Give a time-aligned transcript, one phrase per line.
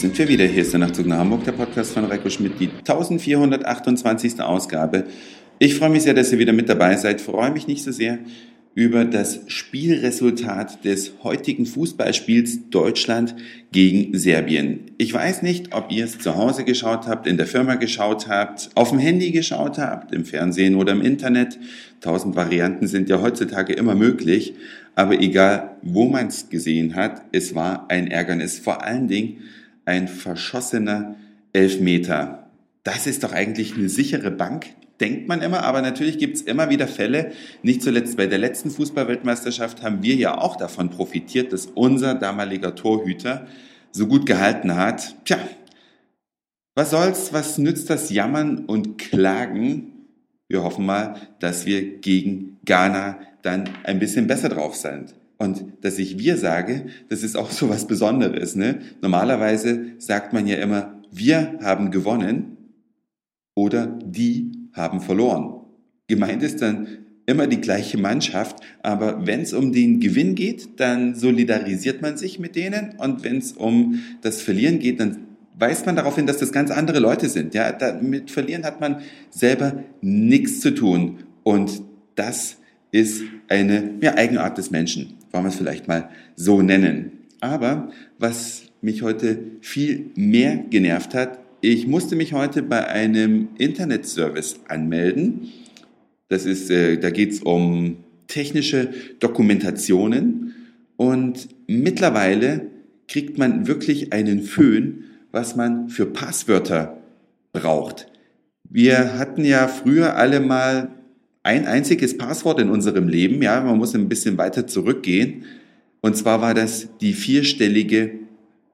[0.00, 0.46] sind wir wieder.
[0.46, 4.40] Hier ist der Nachtzug nach Hamburg, der Podcast von Reiko Schmidt, die 1428.
[4.40, 5.04] Ausgabe.
[5.58, 7.20] Ich freue mich sehr, dass ihr wieder mit dabei seid.
[7.20, 8.18] Freue mich nicht so sehr
[8.74, 13.34] über das Spielresultat des heutigen Fußballspiels Deutschland
[13.70, 14.80] gegen Serbien.
[14.96, 18.70] Ich weiß nicht, ob ihr es zu Hause geschaut habt, in der Firma geschaut habt,
[18.74, 21.58] auf dem Handy geschaut habt, im Fernsehen oder im Internet.
[22.00, 24.54] Tausend Varianten sind ja heutzutage immer möglich.
[24.94, 28.58] Aber egal, wo man es gesehen hat, es war ein Ärgernis.
[28.58, 29.38] Vor allen Dingen
[29.84, 31.16] ein verschossener
[31.52, 32.41] Elfmeter.
[32.84, 34.66] Das ist doch eigentlich eine sichere Bank,
[35.00, 37.32] denkt man immer, aber natürlich gibt es immer wieder Fälle.
[37.62, 42.74] Nicht zuletzt bei der letzten Fußballweltmeisterschaft haben wir ja auch davon profitiert, dass unser damaliger
[42.74, 43.46] Torhüter
[43.92, 45.16] so gut gehalten hat.
[45.24, 45.38] Tja,
[46.74, 50.06] was soll's, was nützt das Jammern und Klagen?
[50.48, 55.14] Wir hoffen mal, dass wir gegen Ghana dann ein bisschen besser drauf sind.
[55.38, 58.54] Und dass ich wir sage, das ist auch so was Besonderes.
[58.54, 58.80] Ne?
[59.00, 62.56] Normalerweise sagt man ja immer, wir haben gewonnen
[63.54, 65.60] oder die haben verloren.
[66.08, 66.86] Gemeint ist dann
[67.26, 72.38] immer die gleiche Mannschaft, aber wenn es um den Gewinn geht, dann solidarisiert man sich
[72.38, 75.18] mit denen und wenn es um das Verlieren geht, dann
[75.56, 77.54] weist man darauf hin, dass das ganz andere Leute sind.
[77.54, 81.82] Ja, mit Verlieren hat man selber nichts zu tun und
[82.16, 82.56] das
[82.90, 87.12] ist eine ja, Eigenart des Menschen, wollen wir es vielleicht mal so nennen.
[87.40, 94.56] Aber was mich heute viel mehr genervt hat, ich musste mich heute bei einem Internetservice
[94.66, 95.52] anmelden.
[96.28, 100.54] Das ist, äh, da geht es um technische Dokumentationen
[100.96, 102.66] und mittlerweile
[103.06, 106.98] kriegt man wirklich einen Föhn, was man für Passwörter
[107.52, 108.08] braucht.
[108.68, 110.90] Wir hatten ja früher alle mal
[111.44, 115.44] ein einziges Passwort in unserem Leben, ja, man muss ein bisschen weiter zurückgehen.
[116.00, 118.12] Und zwar war das die vierstellige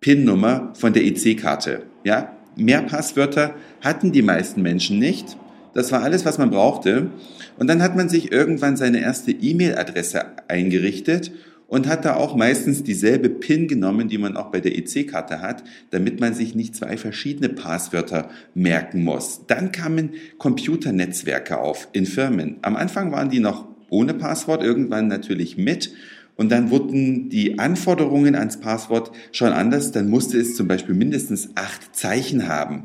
[0.00, 2.36] PIN-Nummer von der EC-Karte, ja.
[2.56, 5.36] Mehr Passwörter hatten die meisten Menschen nicht.
[5.74, 7.10] Das war alles, was man brauchte.
[7.58, 11.32] Und dann hat man sich irgendwann seine erste E-Mail-Adresse eingerichtet
[11.70, 15.62] und hat da auch meistens dieselbe PIN genommen, die man auch bei der EC-Karte hat,
[15.90, 19.42] damit man sich nicht zwei verschiedene Passwörter merken muss.
[19.46, 22.56] Dann kamen Computernetzwerke auf in Firmen.
[22.62, 25.92] Am Anfang waren die noch ohne Passwort, irgendwann natürlich mit.
[26.36, 29.92] Und dann wurden die Anforderungen ans Passwort schon anders.
[29.92, 32.84] Dann musste es zum Beispiel mindestens acht Zeichen haben.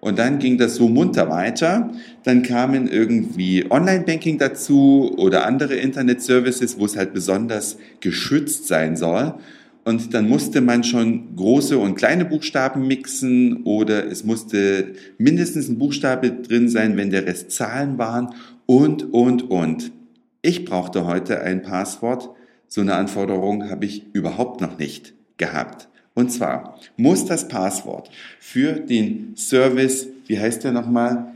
[0.00, 1.92] Und dann ging das so munter weiter.
[2.22, 9.34] Dann kamen irgendwie Online-Banking dazu oder andere Internet-Services, wo es halt besonders geschützt sein soll.
[9.84, 15.78] Und dann musste man schon große und kleine Buchstaben mixen oder es musste mindestens ein
[15.78, 18.34] Buchstabe drin sein, wenn der Rest Zahlen waren
[18.66, 19.90] und, und, und.
[20.42, 22.30] Ich brauchte heute ein Passwort.
[22.72, 25.88] So eine Anforderung habe ich überhaupt noch nicht gehabt.
[26.14, 31.34] Und zwar muss das Passwort für den Service, wie heißt der nochmal?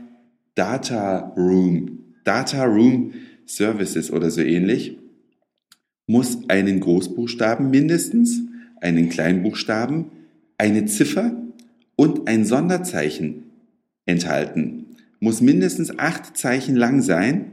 [0.55, 1.99] Data Room.
[2.23, 3.13] Data Room
[3.45, 4.97] Services oder so ähnlich,
[6.07, 8.41] muss einen Großbuchstaben mindestens,
[8.79, 10.05] einen Kleinbuchstaben,
[10.57, 11.35] eine Ziffer
[11.97, 13.43] und ein Sonderzeichen
[14.05, 14.85] enthalten.
[15.19, 17.51] Muss mindestens acht Zeichen lang sein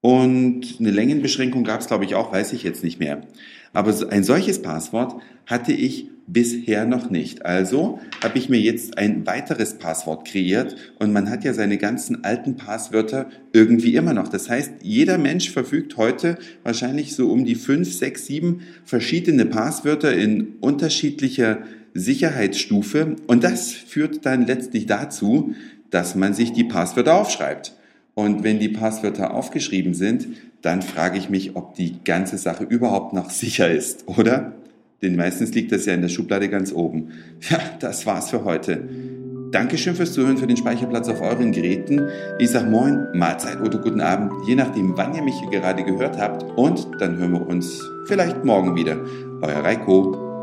[0.00, 3.22] und eine Längenbeschränkung gab es, glaube ich, auch, weiß ich jetzt nicht mehr.
[3.72, 7.44] Aber ein solches Passwort hatte ich bisher noch nicht.
[7.44, 12.24] Also habe ich mir jetzt ein weiteres Passwort kreiert und man hat ja seine ganzen
[12.24, 14.28] alten Passwörter irgendwie immer noch.
[14.28, 20.14] Das heißt, jeder Mensch verfügt heute wahrscheinlich so um die fünf, sechs, sieben verschiedene Passwörter
[20.14, 21.58] in unterschiedlicher
[21.94, 25.54] Sicherheitsstufe und das führt dann letztlich dazu,
[25.90, 27.75] dass man sich die Passwörter aufschreibt.
[28.18, 30.26] Und wenn die Passwörter aufgeschrieben sind,
[30.62, 34.52] dann frage ich mich, ob die ganze Sache überhaupt noch sicher ist, oder?
[35.02, 37.10] Denn meistens liegt das ja in der Schublade ganz oben.
[37.50, 38.88] Ja, das war's für heute.
[39.52, 42.08] Dankeschön fürs Zuhören, für den Speicherplatz auf euren Geräten.
[42.38, 46.18] Ich sag Moin, Mahlzeit oder guten Abend, je nachdem, wann ihr mich hier gerade gehört
[46.18, 46.42] habt.
[46.56, 48.98] Und dann hören wir uns vielleicht morgen wieder.
[49.42, 50.40] Euer Reiko.